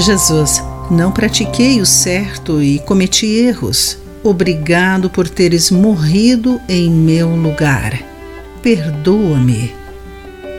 Jesus, 0.00 0.62
não 0.90 1.12
pratiquei 1.12 1.80
o 1.80 1.86
certo 1.86 2.62
e 2.62 2.78
cometi 2.80 3.26
erros. 3.26 3.98
Obrigado 4.22 5.10
por 5.10 5.28
teres 5.28 5.70
morrido 5.70 6.60
em 6.68 6.90
meu 6.90 7.28
lugar. 7.28 8.00
Perdoa-me. 8.62 9.74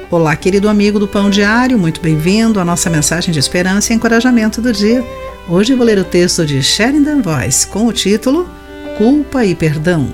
Olá, 0.09 0.35
querido 0.35 0.69
amigo 0.69 0.99
do 0.99 1.07
Pão 1.07 1.29
Diário, 1.29 1.77
muito 1.77 2.01
bem-vindo 2.01 2.59
à 2.59 2.65
nossa 2.65 2.89
mensagem 2.89 3.31
de 3.31 3.39
esperança 3.39 3.91
e 3.91 3.95
encorajamento 3.95 4.61
do 4.61 4.71
dia. 4.71 5.03
Hoje 5.49 5.73
vou 5.73 5.85
ler 5.85 5.97
o 5.97 6.03
texto 6.03 6.45
de 6.45 6.61
Sheridan 6.61 7.21
Voice 7.21 7.65
com 7.65 7.87
o 7.87 7.93
título 7.93 8.49
Culpa 8.97 9.45
e 9.45 9.55
Perdão. 9.55 10.07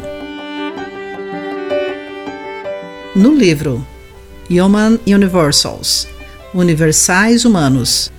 No 3.15 3.33
livro 3.33 3.85
Human 4.49 4.99
Universals 5.05 6.07
Universais 6.53 7.43
Humanos 7.43 8.11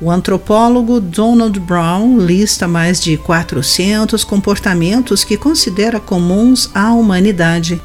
o 0.00 0.10
antropólogo 0.10 0.98
Donald 0.98 1.60
Brown 1.60 2.18
lista 2.18 2.66
mais 2.66 3.00
de 3.00 3.16
400 3.18 4.24
comportamentos 4.24 5.24
que 5.24 5.36
considera 5.36 6.00
comuns 6.00 6.70
à 6.74 6.92
humanidade: 6.94 7.80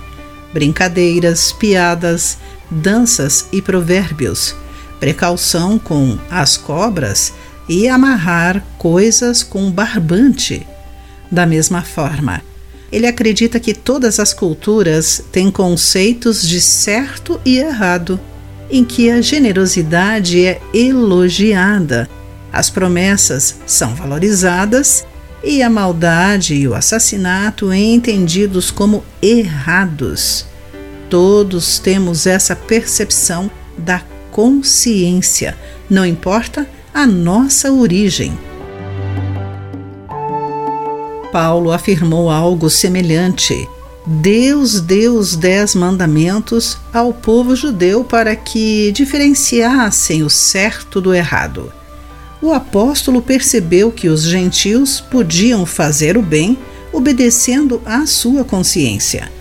brincadeiras, 0.54 1.52
piadas, 1.52 2.38
danças 2.72 3.48
e 3.52 3.62
provérbios, 3.62 4.56
precaução 5.00 5.78
com 5.78 6.18
as 6.32 6.56
cobras 6.56 7.34
e 7.68 7.88
amarrar 7.88 8.64
coisas 8.78 9.44
com 9.44 9.70
barbante. 9.70 10.66
Da 11.30 11.46
mesma 11.46 11.82
forma, 11.82 12.42
ele 12.92 13.08
acredita 13.08 13.60
que 13.60 13.74
todas 13.74 14.20
as 14.20 14.34
culturas 14.34 15.22
têm 15.32 15.52
conceitos 15.52 16.48
de 16.48 16.62
certo 16.62 17.42
e 17.44 17.58
errado 17.58 18.20
em 18.76 18.84
que 18.84 19.10
a 19.10 19.22
generosidade 19.22 20.46
é 20.46 20.60
elogiada, 20.74 22.10
as 22.52 22.70
promessas 22.70 23.56
são 23.66 23.96
valorizadas 23.96 25.06
e 25.42 25.64
a 25.64 25.70
maldade 25.70 26.56
e 26.56 26.68
o 26.68 26.74
assassinato 26.74 27.72
entendidos 27.72 28.72
como 28.72 29.06
errados. 29.22 30.46
Todos 31.10 31.80
temos 31.80 32.28
essa 32.28 32.54
percepção 32.54 33.50
da 33.78 34.02
consciência, 34.30 35.56
não 35.90 36.06
importa 36.06 36.68
a 36.94 37.08
nossa 37.08 37.72
origem. 37.72 38.38
Paulo 41.32 41.72
afirmou 41.72 42.30
algo 42.30 42.70
semelhante 42.70 43.68
Deus 44.08 44.80
deu 44.82 45.16
os 45.16 45.36
dez 45.36 45.74
mandamentos 45.74 46.78
ao 46.94 47.12
povo 47.12 47.56
judeu 47.56 48.04
para 48.04 48.36
que 48.36 48.92
diferenciassem 48.92 50.22
o 50.22 50.30
certo 50.30 51.02
do 51.02 51.12
errado. 51.12 51.74
O 52.40 52.54
apóstolo 52.54 53.20
percebeu 53.20 53.92
que 53.92 54.08
os 54.08 54.22
gentios 54.22 55.02
podiam 55.02 55.66
fazer 55.66 56.18
o 56.18 56.22
bem 56.22 56.56
obedecendo 56.94 57.82
à 57.84 58.06
sua 58.06 58.44
consciência. 58.44 59.32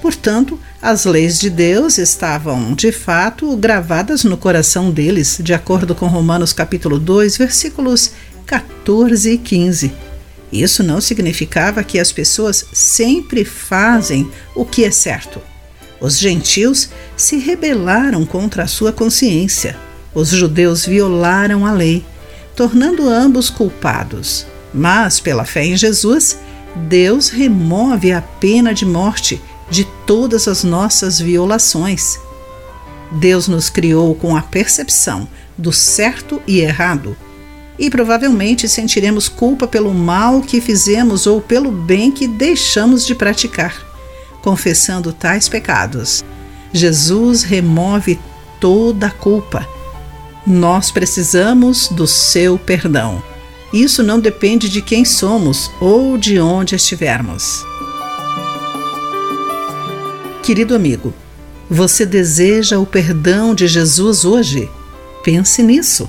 Portanto, 0.00 0.60
as 0.80 1.04
leis 1.04 1.40
de 1.40 1.50
Deus 1.50 1.98
estavam, 1.98 2.72
de 2.72 2.92
fato, 2.92 3.56
gravadas 3.56 4.22
no 4.22 4.36
coração 4.36 4.92
deles, 4.92 5.40
de 5.42 5.52
acordo 5.52 5.92
com 5.92 6.06
Romanos 6.06 6.52
capítulo 6.52 7.00
2, 7.00 7.36
versículos 7.36 8.12
14 8.46 9.32
e 9.32 9.38
15 9.38 10.03
isso 10.62 10.82
não 10.82 11.00
significava 11.00 11.82
que 11.82 11.98
as 11.98 12.12
pessoas 12.12 12.66
sempre 12.72 13.44
fazem 13.44 14.30
o 14.54 14.64
que 14.64 14.84
é 14.84 14.90
certo. 14.90 15.40
Os 16.00 16.18
gentios 16.18 16.90
se 17.16 17.38
rebelaram 17.38 18.24
contra 18.26 18.64
a 18.64 18.66
sua 18.66 18.92
consciência. 18.92 19.76
Os 20.14 20.28
judeus 20.28 20.84
violaram 20.84 21.66
a 21.66 21.72
lei, 21.72 22.04
tornando 22.54 23.08
ambos 23.08 23.48
culpados. 23.50 24.46
Mas, 24.72 25.18
pela 25.18 25.44
fé 25.44 25.64
em 25.64 25.76
Jesus, 25.76 26.36
Deus 26.88 27.28
remove 27.28 28.12
a 28.12 28.20
pena 28.20 28.74
de 28.74 28.84
morte 28.84 29.40
de 29.70 29.84
todas 30.06 30.46
as 30.46 30.62
nossas 30.62 31.18
violações. 31.18 32.18
Deus 33.12 33.48
nos 33.48 33.70
criou 33.70 34.14
com 34.14 34.36
a 34.36 34.42
percepção 34.42 35.28
do 35.56 35.72
certo 35.72 36.42
e 36.46 36.60
errado 36.60 37.16
e 37.78 37.90
provavelmente 37.90 38.68
sentiremos 38.68 39.28
culpa 39.28 39.66
pelo 39.66 39.92
mal 39.92 40.40
que 40.40 40.60
fizemos 40.60 41.26
ou 41.26 41.40
pelo 41.40 41.70
bem 41.70 42.10
que 42.10 42.26
deixamos 42.26 43.04
de 43.06 43.14
praticar. 43.14 43.74
Confessando 44.42 45.12
tais 45.12 45.48
pecados, 45.48 46.24
Jesus 46.72 47.42
remove 47.42 48.18
toda 48.60 49.06
a 49.06 49.10
culpa. 49.10 49.66
Nós 50.46 50.90
precisamos 50.90 51.88
do 51.88 52.06
seu 52.06 52.58
perdão. 52.58 53.22
Isso 53.72 54.02
não 54.02 54.20
depende 54.20 54.68
de 54.68 54.82
quem 54.82 55.04
somos 55.04 55.70
ou 55.80 56.16
de 56.18 56.38
onde 56.38 56.76
estivermos. 56.76 57.64
Querido 60.42 60.74
amigo, 60.76 61.14
você 61.70 62.04
deseja 62.04 62.78
o 62.78 62.84
perdão 62.84 63.54
de 63.54 63.66
Jesus 63.66 64.24
hoje? 64.24 64.70
Pense 65.24 65.62
nisso. 65.62 66.08